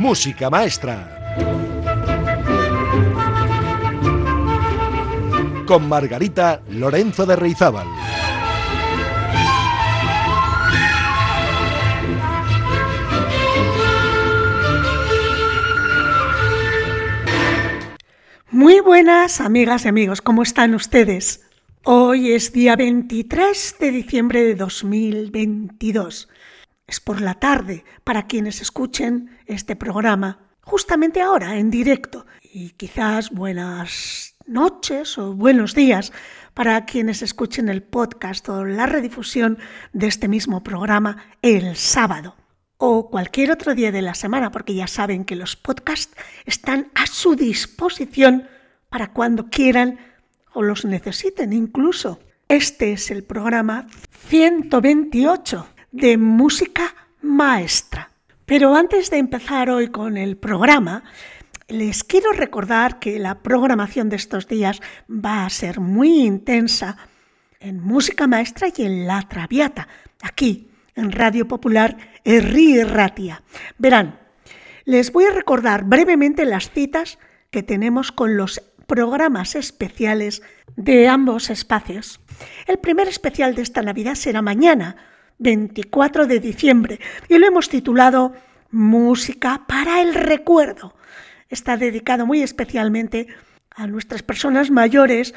[0.00, 1.36] Música Maestra.
[5.66, 7.86] Con Margarita Lorenzo de Reizábal.
[18.50, 21.46] Muy buenas amigas y amigos, ¿cómo están ustedes?
[21.84, 26.30] Hoy es día 23 de diciembre de 2022.
[26.90, 32.26] Es por la tarde para quienes escuchen este programa justamente ahora, en directo.
[32.42, 36.12] Y quizás buenas noches o buenos días
[36.52, 39.58] para quienes escuchen el podcast o la redifusión
[39.92, 42.34] de este mismo programa el sábado
[42.76, 47.06] o cualquier otro día de la semana, porque ya saben que los podcasts están a
[47.06, 48.48] su disposición
[48.88, 50.00] para cuando quieran
[50.54, 52.18] o los necesiten incluso.
[52.48, 53.86] Este es el programa
[54.26, 58.10] 128 de Música Maestra.
[58.46, 61.04] Pero antes de empezar hoy con el programa,
[61.68, 66.96] les quiero recordar que la programación de estos días va a ser muy intensa
[67.60, 69.88] en Música Maestra y en La Traviata,
[70.22, 73.42] aquí en Radio Popular Erri Ratia.
[73.78, 74.18] Verán,
[74.84, 77.18] les voy a recordar brevemente las citas
[77.50, 80.42] que tenemos con los programas especiales
[80.76, 82.20] de ambos espacios.
[82.66, 84.96] El primer especial de esta Navidad será mañana,
[85.40, 88.32] 24 de diciembre, y lo hemos titulado
[88.70, 90.94] Música para el Recuerdo.
[91.48, 93.26] Está dedicado muy especialmente
[93.74, 95.34] a nuestras personas mayores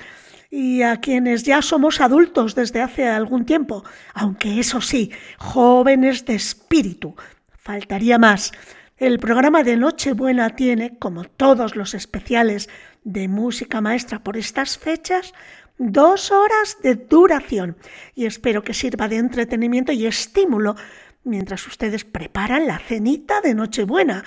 [0.52, 6.36] y a quienes ya somos adultos desde hace algún tiempo, aunque eso sí, jóvenes de
[6.36, 7.16] espíritu.
[7.58, 8.52] Faltaría más.
[8.98, 12.70] El programa de Nochebuena tiene, como todos los especiales
[13.04, 15.34] de música maestra por estas fechas,
[15.78, 17.78] dos horas de duración
[18.16, 20.76] y espero que sirva de entretenimiento y estímulo
[21.24, 24.24] mientras ustedes preparan la cenita de Nochebuena.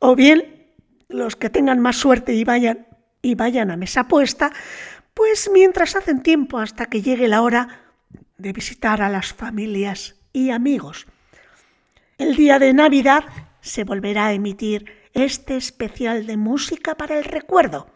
[0.00, 0.66] O bien,
[1.08, 2.86] los que tengan más suerte y vayan,
[3.22, 4.52] y vayan a mesa puesta,
[5.14, 7.82] pues mientras hacen tiempo hasta que llegue la hora
[8.36, 11.06] de visitar a las familias y amigos.
[12.18, 13.24] El día de Navidad
[13.60, 17.88] se volverá a emitir este especial de música para el recuerdo.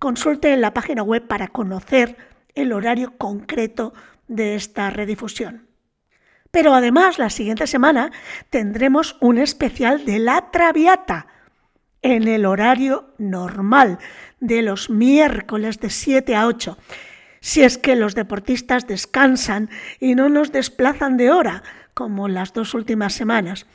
[0.00, 2.16] Consulte en la página web para conocer
[2.54, 3.92] el horario concreto
[4.28, 5.68] de esta redifusión.
[6.50, 8.10] Pero además, la siguiente semana
[8.48, 11.26] tendremos un especial de la Traviata
[12.00, 13.98] en el horario normal
[14.40, 16.78] de los miércoles de 7 a 8,
[17.40, 19.68] si es que los deportistas descansan
[20.00, 21.62] y no nos desplazan de hora,
[21.92, 23.66] como las dos últimas semanas.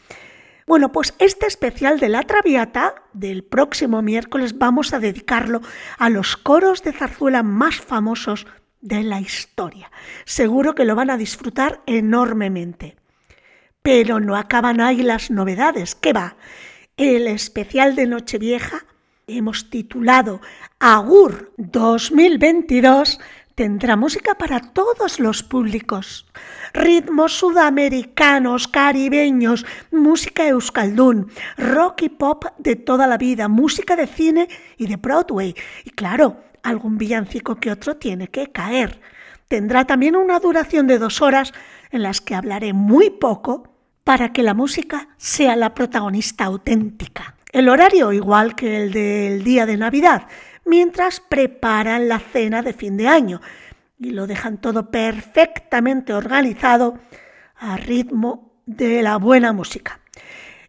[0.67, 5.61] Bueno, pues este especial de la Traviata del próximo miércoles vamos a dedicarlo
[5.99, 8.47] a los coros de zarzuela más famosos
[8.81, 9.91] de la historia.
[10.25, 12.95] Seguro que lo van a disfrutar enormemente.
[13.83, 15.93] Pero no acaban ahí las novedades.
[15.93, 16.35] ¿Qué va?
[16.97, 18.85] El especial de Nochevieja
[19.27, 20.41] hemos titulado
[20.79, 23.19] Agur 2022
[23.55, 26.27] tendrá música para todos los públicos.
[26.73, 34.49] Ritmos sudamericanos, caribeños, música euskaldún, rock y pop de toda la vida, música de cine
[34.77, 35.55] y de Broadway.
[35.85, 38.99] Y claro, algún villancico que otro tiene que caer.
[39.47, 41.53] Tendrá también una duración de dos horas
[41.91, 43.69] en las que hablaré muy poco
[44.03, 47.35] para que la música sea la protagonista auténtica.
[47.51, 50.27] El horario igual que el del día de Navidad,
[50.65, 53.41] mientras preparan la cena de fin de año
[53.99, 56.99] y lo dejan todo perfectamente organizado
[57.55, 59.99] a ritmo de la buena música.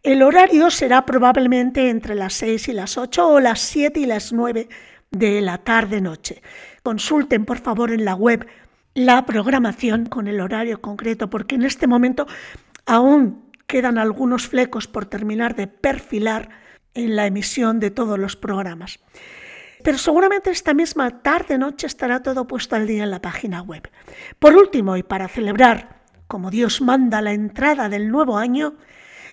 [0.03, 4.31] El horario será probablemente entre las 6 y las 8 o las 7 y las
[4.31, 4.69] 9
[5.11, 6.41] de la tarde-noche.
[6.83, 8.47] Consulten por favor en la web
[8.93, 12.27] la programación con el horario concreto porque en este momento
[12.85, 16.49] aún quedan algunos flecos por terminar de perfilar
[16.93, 18.99] en la emisión de todos los programas.
[19.83, 23.89] Pero seguramente esta misma tarde-noche estará todo puesto al día en la página web.
[24.39, 28.75] Por último, y para celebrar, como Dios manda, la entrada del nuevo año,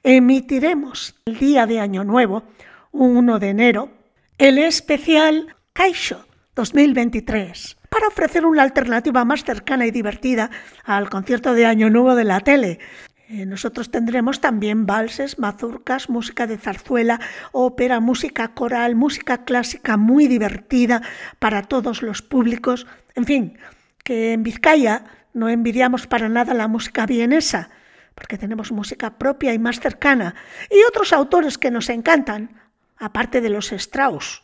[0.03, 2.45] emitiremos el día de Año Nuevo,
[2.93, 3.91] 1 de enero,
[4.39, 10.51] el especial Caixo 2023 para ofrecer una alternativa más cercana y divertida
[10.83, 12.81] al concierto de Año Nuevo de la tele,
[13.29, 17.21] eh, nosotros tendremos también valses, mazurcas, música de zarzuela,
[17.53, 21.01] ópera, música coral, música clásica muy divertida
[21.39, 22.87] para todos los públicos.
[23.15, 23.59] En fin,
[24.03, 27.71] que en Vizcaya no envidiamos para nada la música vienesa,
[28.15, 30.35] porque tenemos música propia y más cercana,
[30.71, 32.61] y otros autores que nos encantan,
[32.99, 34.43] aparte de los Strauss.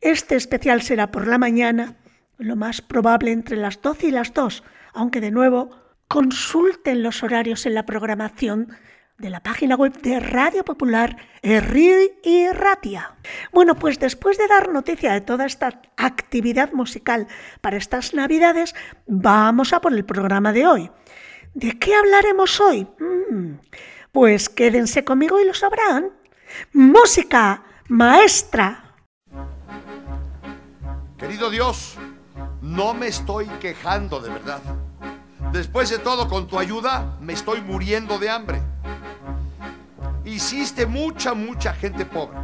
[0.00, 1.96] Este especial será por la mañana,
[2.38, 4.64] lo más probable entre las 12 y las 2,
[4.94, 5.79] aunque de nuevo
[6.10, 8.76] Consulten los horarios en la programación
[9.18, 13.14] de la página web de Radio Popular Erri y Ratia.
[13.52, 17.28] Bueno, pues después de dar noticia de toda esta actividad musical
[17.60, 18.74] para estas Navidades,
[19.06, 20.90] vamos a por el programa de hoy.
[21.54, 22.88] ¿De qué hablaremos hoy?
[22.98, 23.60] Mm,
[24.10, 26.10] pues quédense conmigo y lo sabrán.
[26.72, 28.96] Música, maestra.
[31.16, 31.94] Querido Dios,
[32.62, 34.60] no me estoy quejando de verdad.
[35.52, 38.62] Después de todo, con tu ayuda, me estoy muriendo de hambre.
[40.24, 42.38] Hiciste mucha, mucha gente pobre.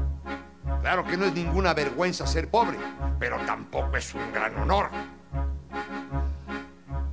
[0.80, 2.78] Claro que no es ninguna vergüenza ser pobre,
[3.20, 4.90] pero tampoco es un gran honor.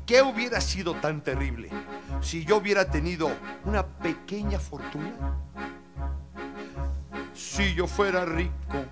[0.07, 1.69] ¿Qué hubiera sido tan terrible
[2.21, 3.31] si yo hubiera tenido
[3.63, 5.37] una pequeña fortuna?
[7.33, 8.85] Si yo fuera rico,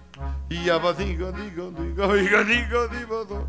[0.50, 3.48] y ya va, diga, diga, diga, diga, diga, diga,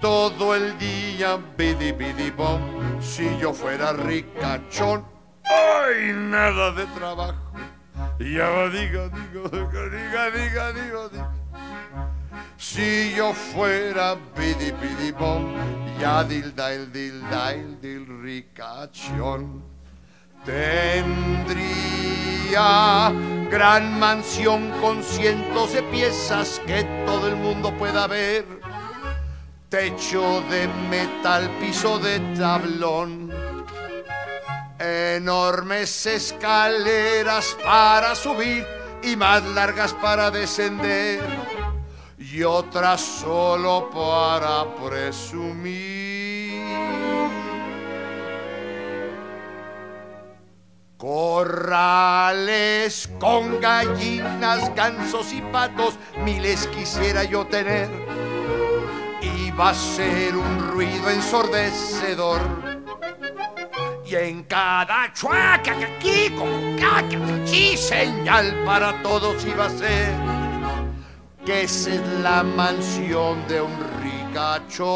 [0.00, 2.60] todo el día, bidi, bidi, bom,
[3.00, 5.04] si yo fuera ricachón,
[5.44, 6.12] ¡ay!
[6.14, 7.52] Nada de trabajo.
[8.18, 11.30] Ya va, diga, diga, diga, diga, diga, diga.
[12.56, 15.54] Si yo fuera bidi, bidi, bom,
[16.00, 19.62] ya dilda, el dilda, el dil ricachón.
[20.44, 21.64] Tendría
[23.50, 28.44] gran mansión con cientos de piezas que todo el mundo pueda ver.
[29.74, 33.34] Techo de metal, piso de tablón.
[34.78, 38.64] Enormes escaleras para subir
[39.02, 41.26] y más largas para descender.
[42.16, 46.62] Y otras solo para presumir.
[50.96, 52.30] Corrales
[53.18, 57.88] con gallinas, gansos y patos, miles quisiera yo tener.
[59.54, 62.40] Y va a ser un ruido ensordecedor.
[64.04, 66.34] Y en cada chuaca, aquí,
[66.82, 70.12] aquí, señal para todos iba a ser
[71.46, 73.72] que esa es la mansión de un
[74.02, 74.94] ricachón.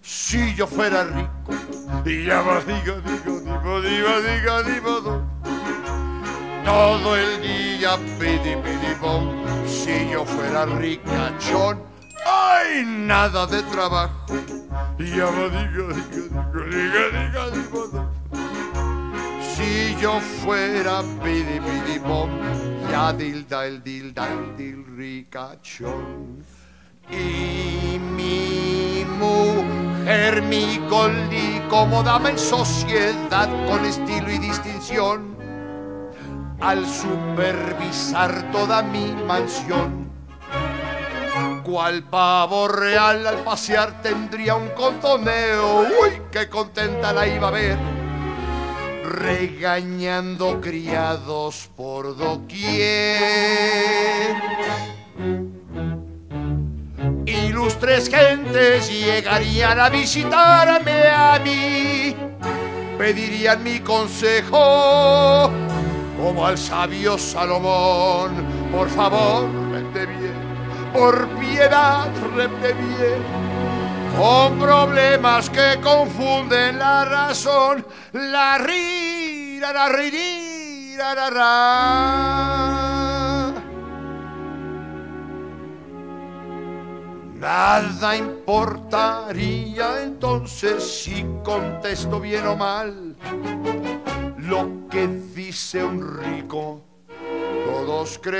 [0.00, 1.52] Si yo fuera rico,
[2.04, 5.25] diga, diga, diga, diga, diga, diga, diga,
[6.66, 9.24] todo el día pidi, pidi, bom.
[9.66, 11.80] Si yo fuera ricachón,
[12.26, 14.26] ay, nada de trabajo.
[14.98, 18.10] Diga, diga, diga, diga, diga, diga, diga.
[19.54, 22.30] Si yo fuera pidi, pidi, bom,
[22.90, 26.44] ya dilda, el dilda, el dil ricachón.
[27.08, 35.35] Y mi mujer, mi goldi, como dama en sociedad con estilo y distinción,
[36.60, 40.06] al supervisar toda mi mansión.
[41.62, 47.76] Cual pavo real al pasear tendría un contoneo, uy, qué contenta la iba a ver,
[49.04, 53.16] regañando criados por doquier.
[57.26, 62.14] Ilustres gentes llegarían a visitarme a mí,
[62.96, 65.50] pedirían mi consejo,
[66.16, 68.46] como al sabio Salomón.
[68.72, 70.34] Por favor, vete bien,
[70.92, 73.22] por piedad, vete bien.
[74.16, 82.86] Con problemas que confunden la razón, la rira, la rira, la ra.
[87.34, 93.14] Nada importaría entonces si contesto bien o mal
[94.46, 96.82] lo que dice un rico.
[97.64, 98.36] Todos creen.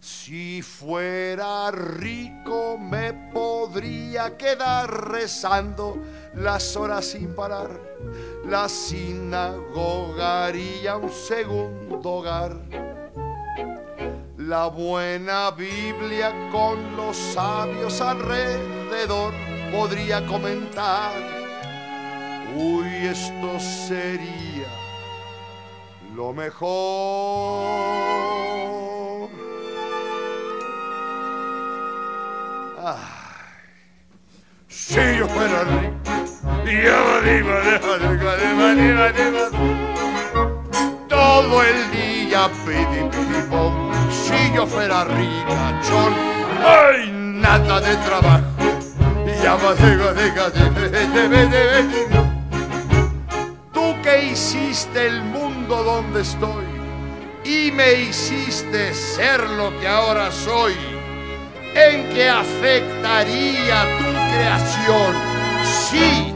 [0.00, 5.98] Si fuera rico me podría quedar rezando
[6.34, 7.80] las horas sin parar.
[8.46, 12.56] La sinagoga haría un segundo hogar
[14.36, 19.32] la buena Biblia con los sabios alrededor
[19.70, 21.12] podría comentar,
[22.56, 24.68] uy, esto sería
[26.14, 27.70] lo mejor.
[32.82, 32.96] Ay,
[34.68, 36.00] si yo fuera rico,
[41.08, 46.14] todo el día pidi, pidi, bom si yo fuera ricachón,
[46.64, 47.10] ¡ay!
[47.12, 48.49] Nada de trabajo.
[53.72, 56.64] Tú que hiciste el mundo donde estoy
[57.44, 60.74] y me hiciste ser lo que ahora soy,
[61.74, 65.14] en que afectaría tu creación
[65.64, 66.34] si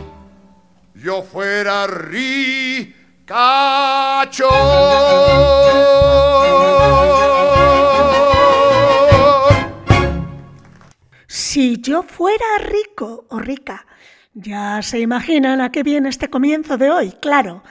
[0.94, 3.28] yo fuera ricacho.
[11.54, 13.86] Si yo fuera rico o rica,
[14.32, 17.62] ya se imaginan a qué viene este comienzo de hoy, claro.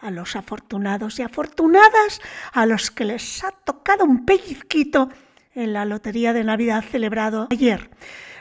[0.00, 2.20] A los afortunados y afortunadas,
[2.52, 5.10] a los que les ha tocado un pellizquito
[5.54, 7.90] en la lotería de Navidad celebrado ayer.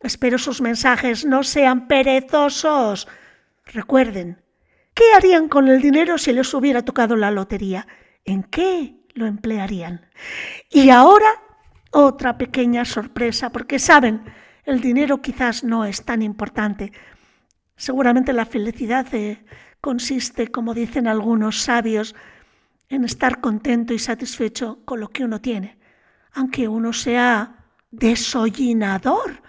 [0.02, 3.08] Espero sus mensajes no sean perezosos.
[3.66, 4.42] Recuerden,
[4.94, 7.88] ¿qué harían con el dinero si les hubiera tocado la lotería?
[8.26, 10.08] ¿En qué lo emplearían?
[10.72, 11.30] Y ahora
[11.92, 14.22] otra pequeña sorpresa, porque saben,
[14.66, 16.92] el dinero quizás no es tan importante.
[17.76, 19.44] Seguramente la felicidad eh,
[19.82, 22.16] consiste, como dicen algunos sabios,
[22.90, 25.78] en estar contento y satisfecho con lo que uno tiene,
[26.34, 29.42] aunque uno sea desollinador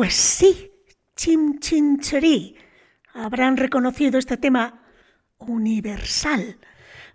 [0.00, 0.72] Pues sí,
[1.14, 2.56] Chim Chincherí.
[3.12, 4.82] Habrán reconocido este tema
[5.36, 6.58] universal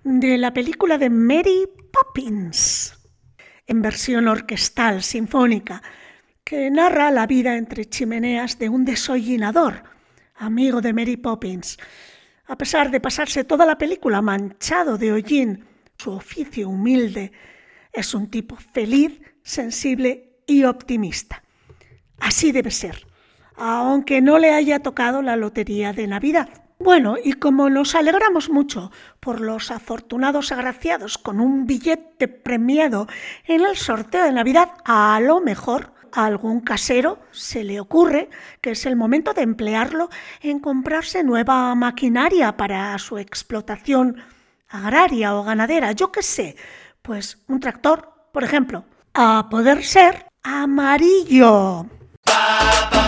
[0.04, 2.96] de la película de Mary Poppins,
[3.65, 5.82] en versión orquestal sinfónica,
[6.44, 9.82] que narra la vida entre chimeneas de un desollinador,
[10.36, 11.80] amigo de Mary Poppins.
[12.46, 15.65] A pesar de pasarse toda la película manchado de hollín,
[15.98, 17.32] su oficio humilde
[17.92, 21.42] es un tipo feliz, sensible y optimista.
[22.19, 23.07] Así debe ser,
[23.55, 26.50] aunque no le haya tocado la lotería de Navidad.
[26.77, 28.91] Bueno, y como nos alegramos mucho
[29.22, 33.07] por los afortunados agraciados con un billete premiado
[33.45, 38.29] en el sorteo de Navidad, a lo mejor a algún casero se le ocurre
[38.62, 40.10] que es el momento de emplearlo
[40.41, 44.17] en comprarse nueva maquinaria para su explotación
[44.67, 46.55] agraria o ganadera, yo qué sé,
[47.01, 51.86] pues un tractor, por ejemplo, a poder ser amarillo.
[52.27, 53.04] Me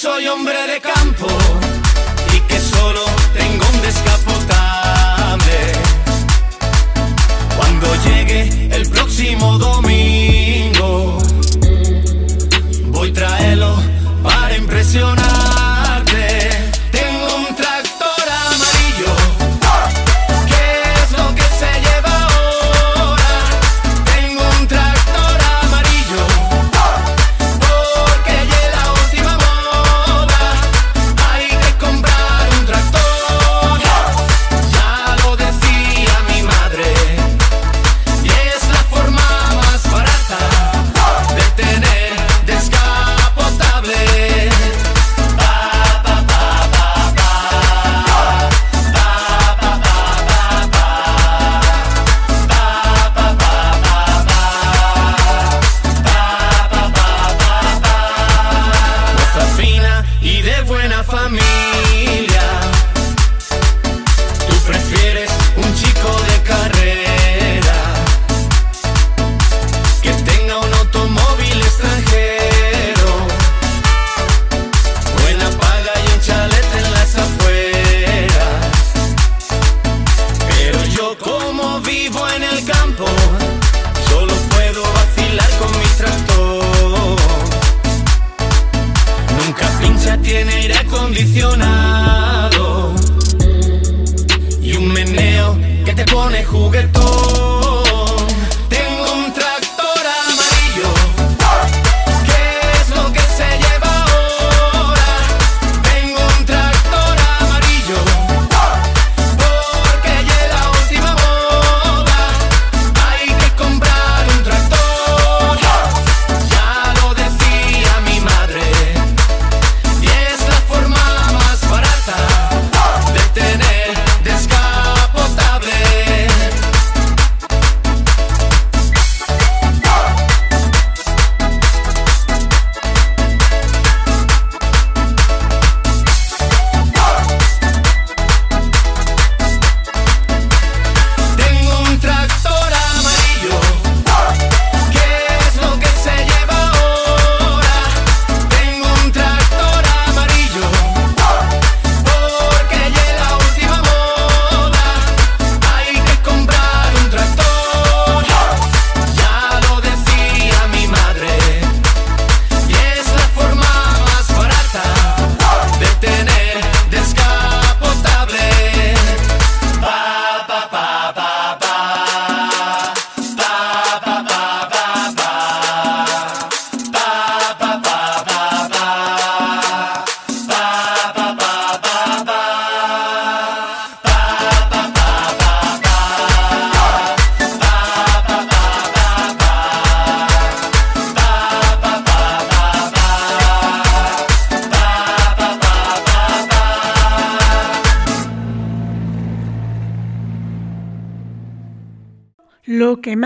[0.00, 1.26] soy hombre de campo
[2.34, 3.04] y que solo
[3.34, 5.72] tengo un descapotable.
[7.54, 11.18] Cuando llegue el próximo domingo,
[12.86, 13.76] voy traerlo
[14.22, 15.19] para impresionarte.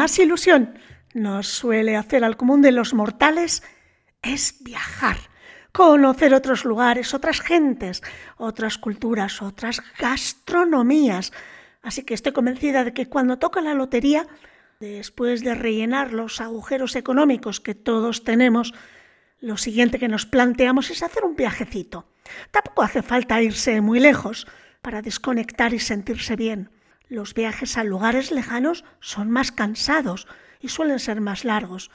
[0.05, 0.79] Más ilusión
[1.14, 3.62] nos suele hacer al común de los mortales
[4.21, 5.17] es viajar,
[5.73, 8.03] conocer otros lugares, otras gentes,
[8.37, 11.33] otras culturas, otras gastronomías.
[11.81, 14.27] Así que estoy convencida de que cuando toca la lotería,
[14.79, 18.75] después de rellenar los agujeros económicos que todos tenemos,
[19.40, 22.11] lo siguiente que nos planteamos es hacer un viajecito.
[22.51, 24.47] Tampoco hace falta irse muy lejos
[24.83, 26.74] para desconectar y sentirse bien.
[27.09, 30.27] Los viajes a lugares lejanos son más cansados
[30.61, 31.90] y suelen ser más largos.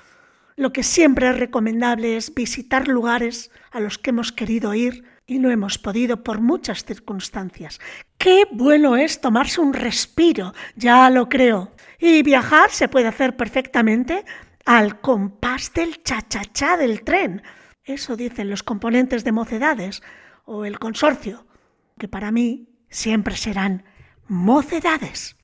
[0.55, 5.39] Lo que siempre es recomendable es visitar lugares a los que hemos querido ir y
[5.39, 7.79] no hemos podido por muchas circunstancias.
[8.17, 11.71] Qué bueno es tomarse un respiro, ya lo creo.
[11.99, 14.25] Y viajar se puede hacer perfectamente
[14.65, 17.41] al compás del cha-cha-cha del tren.
[17.83, 20.03] Eso dicen los componentes de mocedades
[20.45, 21.47] o el consorcio,
[21.97, 23.85] que para mí siempre serán
[24.29, 25.35] mocedades.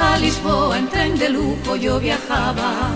[0.00, 2.90] A Lisboa en tren de lujo yo viajaba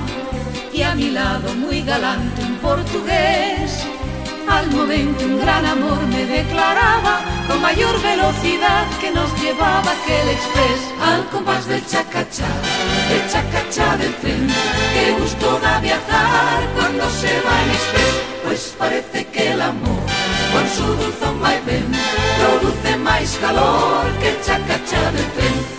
[0.73, 3.85] y a mi lado muy galante un portugués
[4.48, 10.80] al momento un gran amor me declaraba con mayor velocidad que nos llevaba aquel express
[11.00, 12.48] al compás del chacachá,
[13.09, 14.48] del chacachá del tren.
[14.94, 20.06] Qué gusto da viajar cuando se va en express, pues parece que el amor
[20.52, 21.92] con su dulzón vaivén
[22.38, 25.76] produce más calor que el chacachá del tren.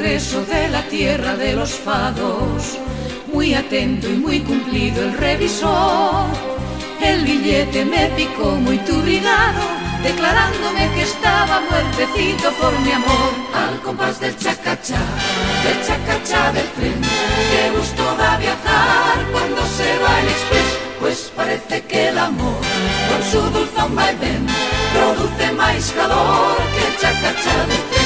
[0.00, 2.78] Regreso de la tierra de los fados.
[3.32, 6.24] Muy atento y muy cumplido el revisor.
[7.02, 9.60] El billete me picó muy turbinado,
[10.02, 13.30] declarándome que estaba muertecito por mi amor.
[13.54, 15.02] Al compás del chacachá,
[15.64, 17.00] del chacachá del tren.
[17.50, 22.60] Qué gusto da viajar cuando se va el express, pues parece que el amor,
[23.08, 24.46] con su dulzón vaivén,
[24.94, 27.99] produce más calor que el chacachá del tren.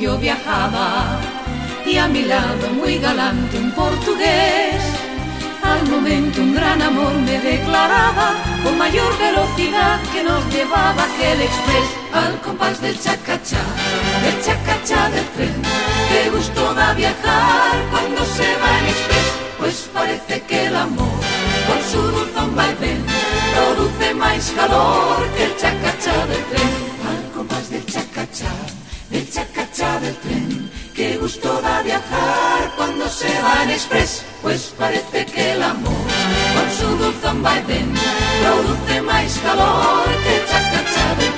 [0.00, 1.18] Yo viajaba
[1.86, 4.82] y a mi lado muy galante un portugués.
[5.62, 11.88] Al momento un gran amor me declaraba con mayor velocidad que nos llevaba aquel express
[12.12, 13.64] al compás del chacachá,
[14.22, 15.62] del chacachá del tren.
[16.10, 21.20] Qué gusto da viajar cuando se va en express, pues parece que el amor
[21.66, 23.04] con su dulzón vaivén
[23.54, 25.27] produce más calor
[33.18, 36.06] se va en express, pues parece que el amor
[36.54, 37.92] con su dulzón vaivén
[38.40, 40.34] produce más calor que
[40.70, 41.32] del tren.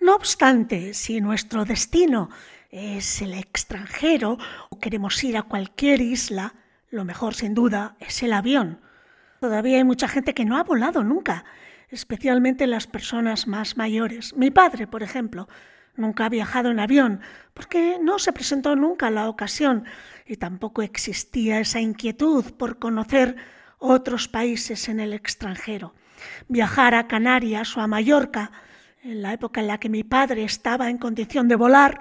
[0.00, 2.28] No obstante, si nuestro destino
[2.70, 4.36] es el extranjero
[4.68, 6.52] o queremos ir a cualquier isla,
[6.90, 8.82] lo mejor sin duda es el avión.
[9.40, 11.46] Todavía hay mucha gente que no ha volado nunca
[11.88, 14.34] especialmente las personas más mayores.
[14.34, 15.48] Mi padre, por ejemplo,
[15.96, 17.20] nunca ha viajado en avión
[17.54, 19.84] porque no se presentó nunca la ocasión
[20.26, 23.36] y tampoco existía esa inquietud por conocer
[23.78, 25.94] otros países en el extranjero.
[26.48, 28.50] Viajar a Canarias o a Mallorca,
[29.02, 32.00] en la época en la que mi padre estaba en condición de volar,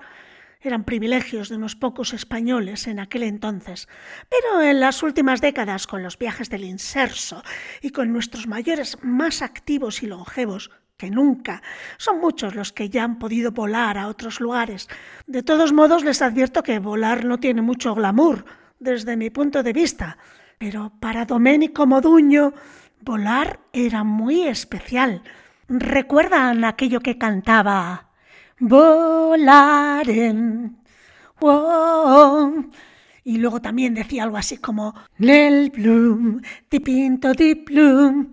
[0.61, 3.89] eran privilegios de unos pocos españoles en aquel entonces,
[4.29, 7.43] pero en las últimas décadas, con los viajes del inserso
[7.81, 10.71] y con nuestros mayores más activos y longevos
[11.09, 11.61] nunca,
[11.97, 14.87] son muchos los que ya han podido volar a otros lugares.
[15.27, 18.45] De todos modos, les advierto que volar no tiene mucho glamour,
[18.79, 20.17] desde mi punto de vista,
[20.57, 22.53] pero para Domenico Moduño,
[23.01, 25.23] volar era muy especial.
[25.67, 28.13] ¿Recuerdan aquello que cantaba?
[28.59, 29.97] volaren.
[33.25, 38.32] Y luego también decía algo así como Nel Bloom, ti pinto di plum.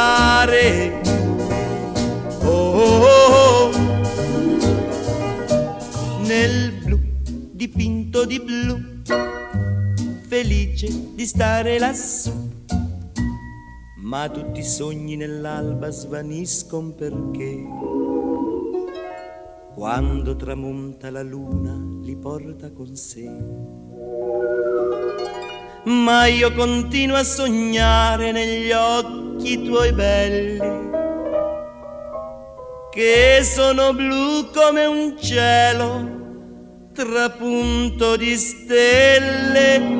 [0.00, 1.02] cantare,
[2.42, 3.70] oh, oh, oh,
[6.26, 6.98] nel blu
[7.52, 8.78] dipinto di blu,
[10.26, 12.32] felice di stare lassù.
[13.96, 17.62] Ma tutti i sogni nell'alba svaniscono perché
[19.74, 23.89] quando tramonta la luna li porta con sé.
[25.84, 30.58] Ma io continuo a sognare negli occhi tuoi belli,
[32.90, 36.18] che sono blu come un cielo
[36.92, 39.99] trapunto di stelle.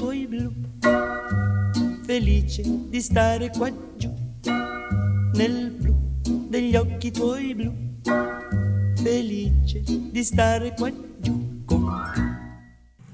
[0.00, 0.52] blu,
[2.04, 3.50] felice di stare
[5.34, 5.94] nel blu
[6.48, 7.72] degli occhi blu,
[9.02, 10.74] felice di stare.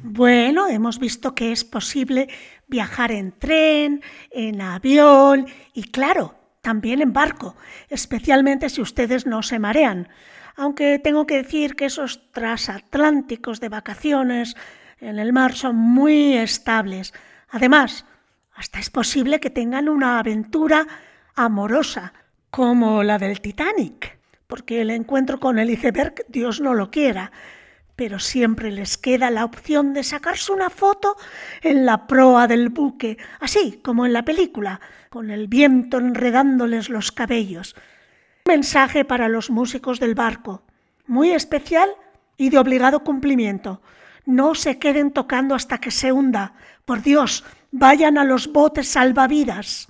[0.03, 2.29] Bueno, hemos visto que es posible
[2.66, 7.57] viajar en tren, en avión y claro, también en barco,
[7.88, 10.09] especialmente si ustedes no se marean.
[10.57, 14.57] Aunque tengo que decir que esos transatlánticos de vacaciones
[15.01, 17.13] en el mar son muy estables.
[17.49, 18.05] Además,
[18.55, 20.87] hasta es posible que tengan una aventura
[21.35, 22.13] amorosa,
[22.51, 27.31] como la del Titanic, porque el encuentro con el iceberg Dios no lo quiera,
[27.97, 31.17] pero siempre les queda la opción de sacarse una foto
[31.63, 37.13] en la proa del buque, así como en la película, con el viento enredándoles los
[37.13, 37.77] cabellos.
[38.47, 40.63] Mensaje para los músicos del barco,
[41.07, 41.91] muy especial
[42.37, 43.83] y de obligado cumplimiento.
[44.26, 46.54] No se queden tocando hasta que se hunda.
[46.85, 49.89] Por Dios, vayan a los botes salvavidas.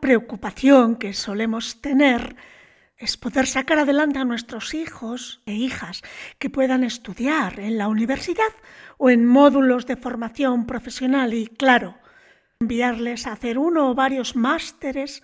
[0.00, 2.36] Preocupación que solemos tener
[2.96, 6.02] es poder sacar adelante a nuestros hijos e hijas
[6.38, 8.52] que puedan estudiar en la universidad
[8.98, 11.96] o en módulos de formación profesional y, claro,
[12.60, 15.22] enviarles a hacer uno o varios másteres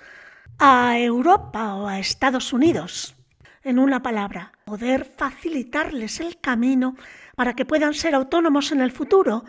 [0.59, 3.15] a Europa o a Estados Unidos.
[3.63, 6.97] En una palabra, poder facilitarles el camino
[7.37, 9.45] para que puedan ser autónomos en el futuro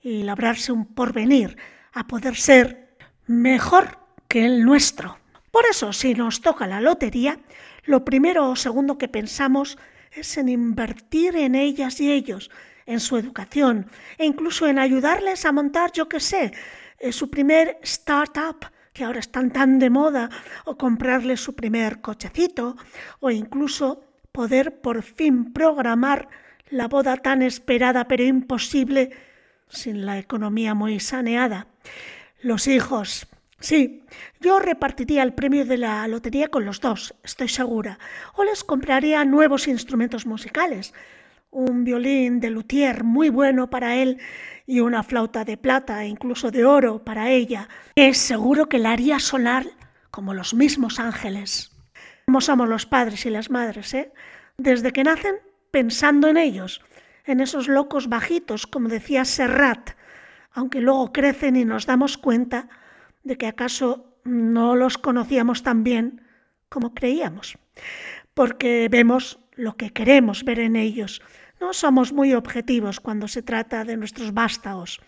[0.00, 1.56] y labrarse un porvenir
[1.92, 4.03] a poder ser mejor
[4.34, 5.18] el nuestro.
[5.50, 7.38] Por eso, si nos toca la lotería,
[7.84, 9.78] lo primero o segundo que pensamos
[10.10, 12.50] es en invertir en ellas y ellos,
[12.86, 13.86] en su educación
[14.18, 16.52] e incluso en ayudarles a montar, yo qué sé,
[16.98, 20.30] eh, su primer startup, que ahora están tan de moda,
[20.64, 22.76] o comprarles su primer cochecito,
[23.20, 26.28] o incluso poder por fin programar
[26.70, 29.10] la boda tan esperada pero imposible
[29.68, 31.66] sin la economía muy saneada.
[32.40, 33.26] Los hijos.
[33.64, 34.04] Sí,
[34.40, 37.98] yo repartiría el premio de la lotería con los dos, estoy segura.
[38.34, 40.92] O les compraría nuevos instrumentos musicales.
[41.50, 44.20] Un violín de luthier muy bueno para él
[44.66, 47.70] y una flauta de plata incluso de oro para ella.
[47.94, 49.64] Es seguro que la haría sonar
[50.10, 51.72] como los mismos ángeles.
[52.26, 54.12] Como somos los padres y las madres, ¿eh?
[54.58, 55.36] Desde que nacen,
[55.70, 56.82] pensando en ellos,
[57.24, 59.92] en esos locos bajitos, como decía Serrat,
[60.52, 62.68] aunque luego crecen y nos damos cuenta
[63.24, 66.22] de que acaso no los conocíamos tan bien
[66.68, 67.58] como creíamos,
[68.34, 71.22] porque vemos lo que queremos ver en ellos.
[71.60, 75.00] No somos muy objetivos cuando se trata de nuestros vástagos,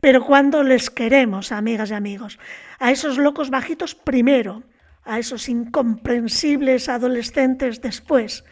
[0.00, 2.38] pero cuando les queremos, amigas y amigos,
[2.78, 4.62] a esos locos bajitos primero,
[5.04, 8.44] a esos incomprensibles adolescentes después,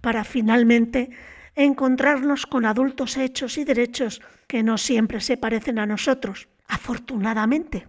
[0.00, 1.10] para finalmente
[1.54, 7.88] encontrarnos con adultos hechos y derechos que no siempre se parecen a nosotros, afortunadamente.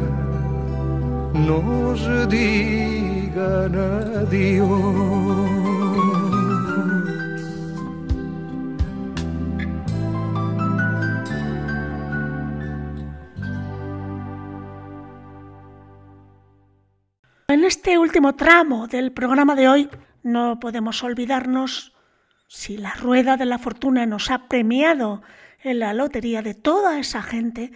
[1.33, 5.51] nos digan adiós.
[17.47, 19.89] En este último tramo del programa de hoy
[20.23, 21.93] no podemos olvidarnos
[22.47, 25.21] si la rueda de la fortuna nos ha premiado
[25.63, 27.71] en la lotería de toda esa gente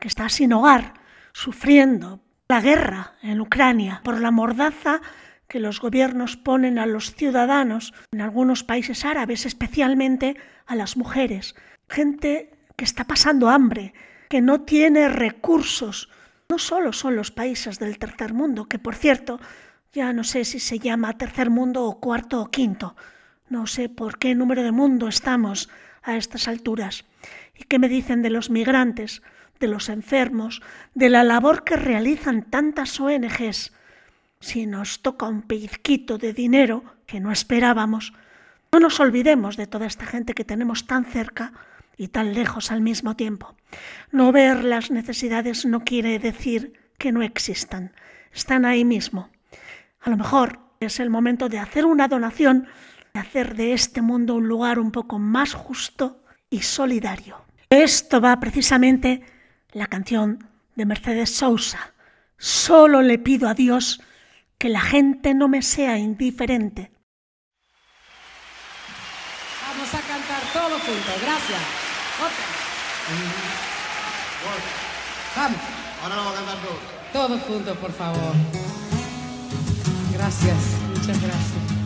[0.00, 0.94] que está sin hogar,
[1.32, 2.20] sufriendo
[2.50, 5.00] la guerra en Ucrania, por la mordaza
[5.46, 10.36] que los gobiernos ponen a los ciudadanos en algunos países árabes, especialmente
[10.66, 11.54] a las mujeres.
[11.88, 13.94] Gente que está pasando hambre,
[14.28, 16.10] que no tiene recursos.
[16.48, 19.38] No solo son los países del tercer mundo, que por cierto,
[19.92, 22.96] ya no sé si se llama tercer mundo o cuarto o quinto.
[23.48, 25.70] No sé por qué número de mundo estamos
[26.02, 27.04] a estas alturas.
[27.56, 29.22] ¿Y qué me dicen de los migrantes?
[29.60, 30.62] de los enfermos,
[30.94, 33.72] de la labor que realizan tantas ONGs.
[34.40, 38.14] Si nos toca un pellizquito de dinero que no esperábamos,
[38.72, 41.52] no nos olvidemos de toda esta gente que tenemos tan cerca
[41.96, 43.54] y tan lejos al mismo tiempo.
[44.10, 47.92] No ver las necesidades no quiere decir que no existan,
[48.32, 49.28] están ahí mismo.
[50.00, 52.66] A lo mejor es el momento de hacer una donación,
[53.12, 57.44] de hacer de este mundo un lugar un poco más justo y solidario.
[57.68, 59.22] Esto va precisamente
[59.72, 61.92] la canción de Mercedes Sousa,
[62.42, 64.00] Solo le pido a Dios
[64.56, 66.90] que la gente no me sea indiferente.
[69.68, 71.60] Vamos a cantar todos juntos, gracias.
[75.36, 75.58] Vamos.
[76.02, 76.78] Ahora vamos a cantar todos.
[77.12, 78.32] Todos juntos, por favor.
[80.14, 80.56] Gracias,
[80.94, 81.79] muchas gracias.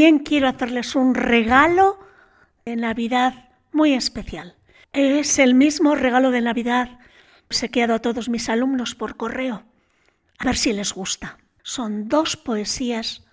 [0.00, 1.98] también quiero hacerles un regalo
[2.64, 4.56] de Navidad muy especial.
[4.94, 6.98] Es el mismo regalo de Navidad
[7.44, 9.62] obsequiado a todos mis alumnos por correo.
[10.38, 11.36] A ver si les gusta.
[11.62, 13.26] Son dos poesías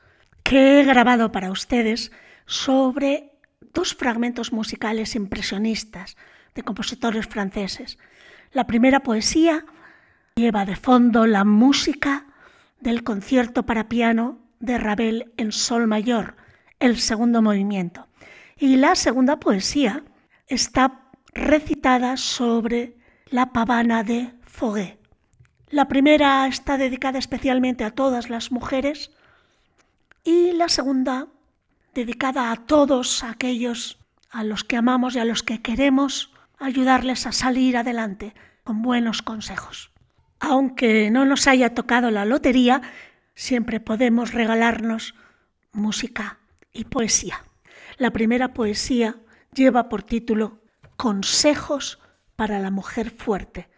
[0.44, 2.12] que he grabado para ustedes
[2.46, 3.32] sobre
[3.74, 6.18] dos fragmentos musicales impresionistas
[6.54, 7.98] de compositores franceses.
[8.52, 9.64] La primera poesía
[10.36, 12.26] lleva de fondo la música
[12.82, 16.36] del concierto para piano de Ravel en Sol mayor,
[16.80, 18.08] el segundo movimiento.
[18.58, 20.04] Y la segunda poesía
[20.48, 21.02] está
[21.34, 22.98] recitada sobre
[23.30, 24.98] la pavana de Foguet.
[25.70, 29.12] La primera está dedicada especialmente a todas las mujeres
[30.24, 31.28] y la segunda
[31.94, 34.00] dedicada a todos aquellos
[34.30, 39.22] a los que amamos y a los que queremos ayudarles a salir adelante con buenos
[39.22, 39.92] consejos.
[40.40, 42.82] Aunque no nos haya tocado la lotería,
[43.36, 45.16] siempre podemos regalarnos
[45.72, 46.37] música
[46.78, 47.44] y poesía.
[47.98, 49.18] La primera poesía
[49.54, 50.60] lleva por título
[50.96, 52.00] Consejos
[52.36, 53.70] para la mujer fuerte.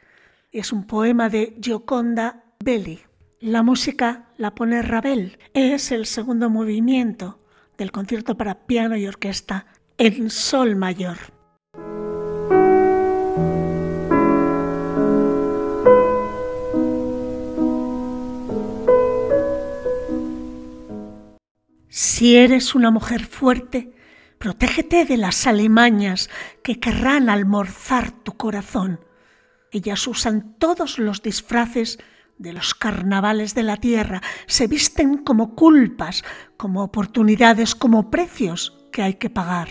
[0.51, 2.99] Es un poema de Gioconda Belli.
[3.39, 5.39] La música la pone Ravel.
[5.53, 7.39] Es el segundo movimiento
[7.77, 11.38] del concierto para piano y orquesta en sol mayor.
[22.01, 23.93] Si eres una mujer fuerte,
[24.37, 26.29] protégete de las alimañas
[26.63, 29.01] que querrán almorzar tu corazón.
[29.73, 31.99] Ellas usan todos los disfraces
[32.37, 36.23] de los carnavales de la tierra, se visten como culpas,
[36.55, 39.67] como oportunidades, como precios que hay que pagar.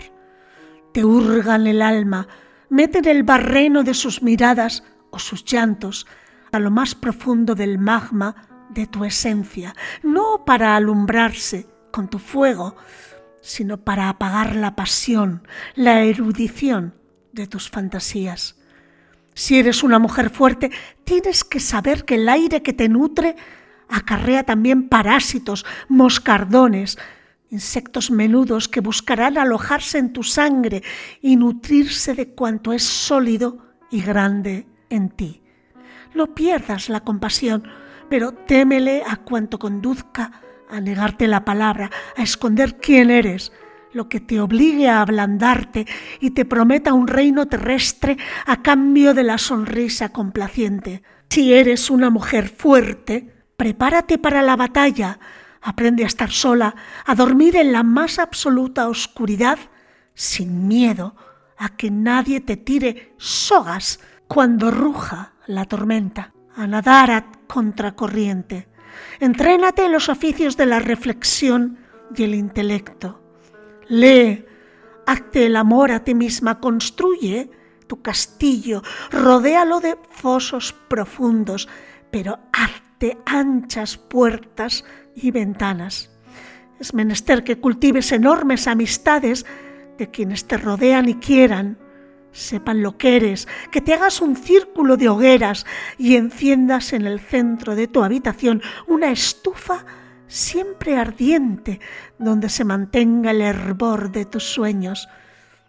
[0.93, 2.27] Te hurgan el alma,
[2.69, 6.05] meten el barreno de sus miradas o sus llantos
[6.51, 8.35] a lo más profundo del magma
[8.69, 9.73] de tu esencia,
[10.03, 12.75] no para alumbrarse con tu fuego,
[13.41, 16.93] sino para apagar la pasión, la erudición
[17.31, 18.57] de tus fantasías.
[19.33, 20.71] Si eres una mujer fuerte,
[21.03, 23.35] tienes que saber que el aire que te nutre
[23.87, 26.97] acarrea también parásitos, moscardones,
[27.49, 30.83] insectos menudos que buscarán alojarse en tu sangre
[31.21, 35.41] y nutrirse de cuanto es sólido y grande en ti.
[36.13, 37.63] No pierdas la compasión,
[38.09, 43.51] pero témele a cuanto conduzca a negarte la palabra, a esconder quién eres,
[43.91, 45.87] lo que te obligue a ablandarte
[46.19, 51.01] y te prometa un reino terrestre a cambio de la sonrisa complaciente.
[51.29, 55.19] Si eres una mujer fuerte, prepárate para la batalla,
[55.61, 59.59] aprende a estar sola, a dormir en la más absoluta oscuridad,
[60.13, 61.15] sin miedo
[61.57, 68.67] a que nadie te tire sogas cuando ruja la tormenta, a nadar a contracorriente.
[69.19, 71.77] Entrénate en los oficios de la reflexión
[72.15, 73.21] y el intelecto.
[73.87, 74.45] Lee,
[75.05, 77.49] hazte el amor a ti misma, construye
[77.87, 81.67] tu castillo, rodéalo de fosos profundos,
[82.11, 84.85] pero hazte anchas puertas
[85.15, 86.11] y ventanas.
[86.79, 89.45] Es menester que cultives enormes amistades
[89.97, 91.77] que quienes te rodean y quieran
[92.31, 95.65] sepan lo que eres, que te hagas un círculo de hogueras
[95.97, 99.85] y enciendas en el centro de tu habitación una estufa
[100.27, 101.79] siempre ardiente
[102.17, 105.09] donde se mantenga el hervor de tus sueños.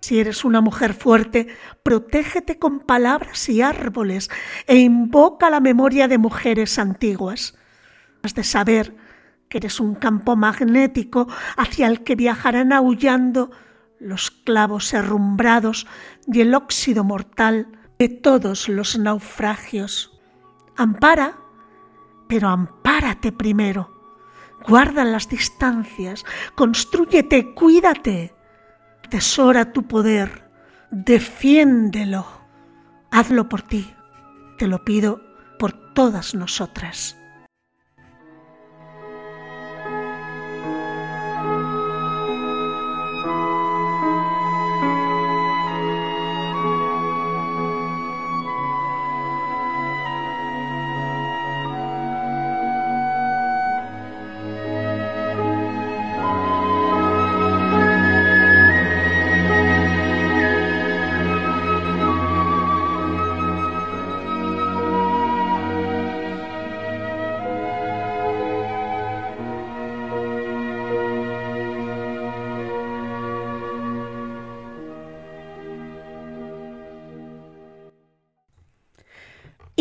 [0.00, 1.48] Si eres una mujer fuerte,
[1.82, 4.30] protégete con palabras y árboles
[4.66, 7.54] e invoca la memoria de mujeres antiguas.
[8.22, 8.94] Has de saber
[9.48, 13.50] que eres un campo magnético hacia el que viajarán aullando
[14.00, 15.86] los clavos herrumbrados
[16.26, 20.18] y el óxido mortal de todos los naufragios.
[20.76, 21.38] Ampara,
[22.26, 24.00] pero ampárate primero.
[24.66, 26.24] Guarda las distancias,
[26.54, 28.34] constrúyete, cuídate,
[29.10, 30.50] tesora tu poder,
[30.90, 32.26] defiéndelo.
[33.10, 33.94] Hazlo por ti,
[34.58, 35.22] te lo pido
[35.58, 37.19] por todas nosotras.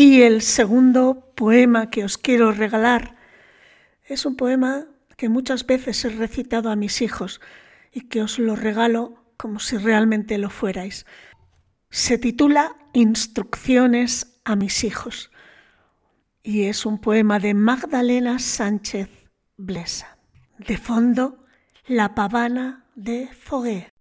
[0.09, 3.15] Y el segundo poema que os quiero regalar
[4.03, 4.87] es un poema
[5.17, 7.39] que muchas veces he recitado a mis hijos
[7.91, 11.05] y que os lo regalo como si realmente lo fuerais.
[11.91, 15.29] Se titula Instrucciones a mis hijos.
[16.41, 19.11] Y es un poema de Magdalena Sánchez
[19.57, 20.17] Blesa.
[20.57, 21.45] De fondo,
[21.85, 23.93] La pavana de Foguet.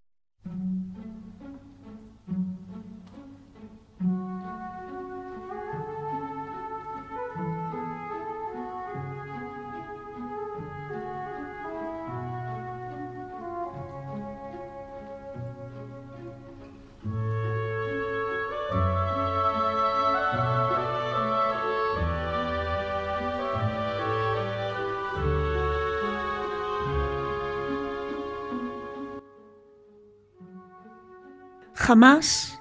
[31.89, 32.61] Jamás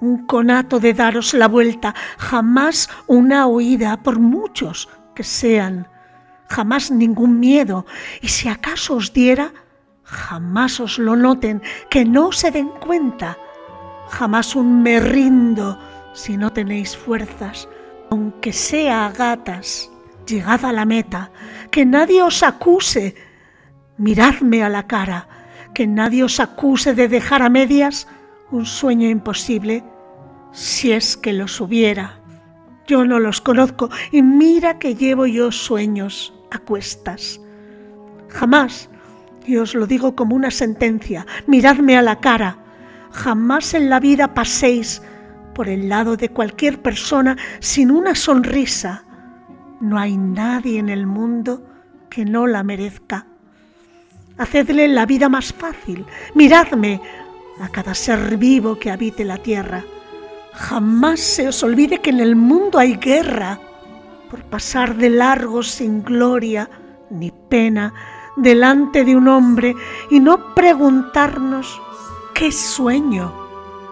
[0.00, 5.88] un conato de daros la vuelta, jamás una huida, por muchos que sean,
[6.50, 7.86] jamás ningún miedo,
[8.20, 9.54] y si acaso os diera,
[10.02, 13.38] jamás os lo noten, que no se den cuenta,
[14.10, 15.78] jamás un me rindo
[16.12, 17.70] si no tenéis fuerzas,
[18.10, 19.90] aunque sea a gatas,
[20.26, 21.30] llegad a la meta,
[21.70, 23.14] que nadie os acuse,
[23.96, 25.28] miradme a la cara,
[25.72, 28.06] que nadie os acuse de dejar a medias
[28.50, 29.84] un sueño imposible
[30.52, 32.18] si es que los hubiera.
[32.86, 37.40] Yo no los conozco y mira que llevo yo sueños a cuestas.
[38.28, 38.88] Jamás,
[39.46, 42.58] y os lo digo como una sentencia, miradme a la cara,
[43.12, 45.02] jamás en la vida paséis
[45.54, 49.04] por el lado de cualquier persona sin una sonrisa.
[49.80, 51.66] No hay nadie en el mundo
[52.08, 53.26] que no la merezca.
[54.38, 57.00] Hacedle la vida más fácil, miradme,
[57.60, 59.84] a cada ser vivo que habite la tierra.
[60.52, 63.58] Jamás se os olvide que en el mundo hay guerra
[64.30, 66.68] por pasar de largo sin gloria
[67.10, 67.94] ni pena
[68.36, 69.74] delante de un hombre
[70.10, 71.80] y no preguntarnos
[72.34, 73.32] qué sueño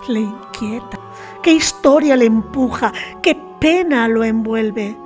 [0.08, 0.98] le inquieta,
[1.42, 2.92] qué historia le empuja,
[3.22, 4.96] qué pena lo envuelve,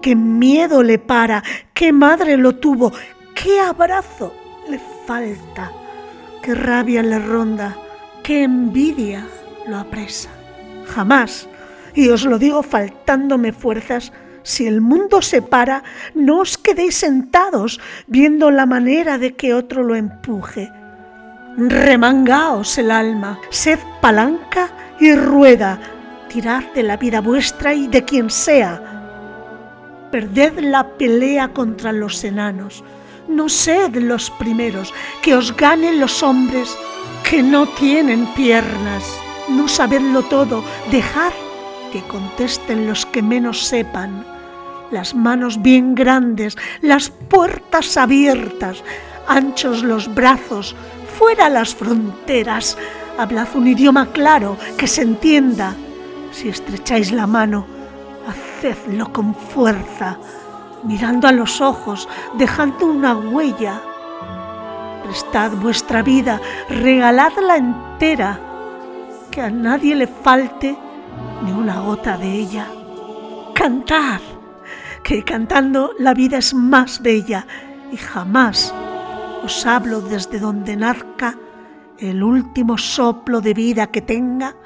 [0.00, 1.42] qué miedo le para,
[1.74, 2.92] qué madre lo tuvo,
[3.34, 4.32] qué abrazo
[4.68, 5.72] le falta,
[6.42, 7.76] qué rabia le ronda
[8.28, 9.26] qué envidia
[9.66, 10.28] lo apresa.
[10.84, 11.48] Jamás,
[11.94, 14.12] y os lo digo faltándome fuerzas,
[14.42, 15.82] si el mundo se para,
[16.14, 20.70] no os quedéis sentados viendo la manera de que otro lo empuje.
[21.56, 24.68] Remangaos el alma, sed palanca
[25.00, 25.80] y rueda,
[26.28, 30.10] tirad de la vida vuestra y de quien sea.
[30.12, 32.84] Perded la pelea contra los enanos,
[33.26, 36.76] no sed los primeros, que os ganen los hombres
[37.22, 39.04] que no tienen piernas.
[39.48, 41.32] No sabedlo todo, dejad
[41.92, 44.24] que contesten los que menos sepan.
[44.90, 48.82] Las manos bien grandes, las puertas abiertas,
[49.26, 50.74] anchos los brazos,
[51.18, 52.76] fuera las fronteras.
[53.18, 55.74] Hablad un idioma claro, que se entienda.
[56.30, 57.66] Si estrecháis la mano,
[58.28, 60.18] hacedlo con fuerza,
[60.84, 63.80] mirando a los ojos, dejando una huella
[65.08, 66.38] prestad vuestra vida,
[66.68, 68.38] regaladla entera,
[69.30, 70.76] que a nadie le falte
[71.42, 72.66] ni una gota de ella.
[73.54, 74.20] Cantad,
[75.02, 77.46] que cantando la vida es más bella
[77.90, 78.74] y jamás
[79.42, 81.38] os hablo desde donde nazca
[81.98, 84.56] el último soplo de vida que tenga,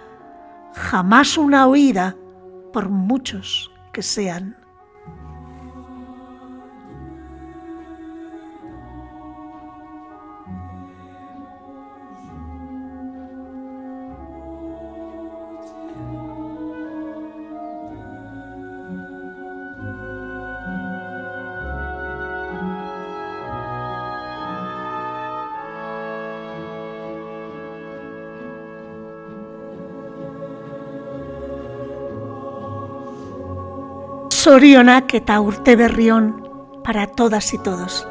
[0.74, 2.16] jamás una oída,
[2.72, 4.61] por muchos que sean.
[34.42, 38.08] Sorionak eta urte berrión para todas y todos.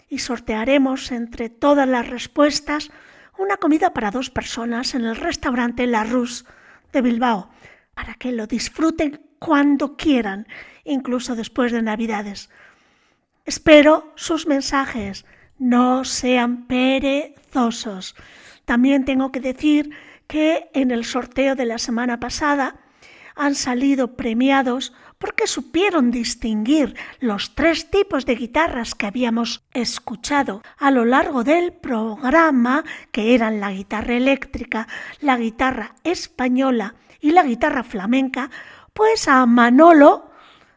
[0.09, 2.91] y sortearemos entre todas las respuestas
[3.37, 6.45] una comida para dos personas en el restaurante La Rus
[6.91, 7.49] de Bilbao,
[7.93, 10.47] para que lo disfruten cuando quieran,
[10.83, 12.49] incluso después de Navidades.
[13.45, 15.25] Espero sus mensajes
[15.59, 18.15] no sean perezosos.
[18.67, 19.91] También tengo que decir
[20.27, 22.75] que en el sorteo de la semana pasada
[23.33, 30.91] han salido premiados porque supieron distinguir los tres tipos de guitarras que habíamos escuchado a
[30.91, 34.89] lo largo del programa, que eran la guitarra eléctrica,
[35.21, 38.49] la guitarra española y la guitarra flamenca,
[38.93, 40.29] pues a Manolo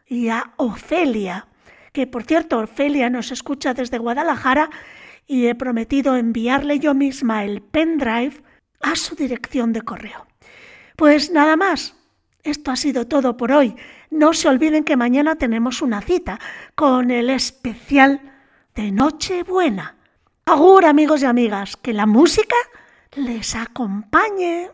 [0.07, 1.47] y a Ofelia,
[1.91, 4.69] que por cierto Ofelia nos escucha desde Guadalajara
[5.31, 8.43] y he prometido enviarle yo misma el pendrive
[8.81, 10.27] a su dirección de correo.
[10.97, 11.95] Pues nada más,
[12.43, 13.73] esto ha sido todo por hoy.
[14.09, 16.37] No se olviden que mañana tenemos una cita
[16.75, 18.19] con el especial
[18.75, 19.95] de Nochebuena.
[20.43, 22.57] Agur amigos y amigas, que la música
[23.15, 24.69] les acompañe.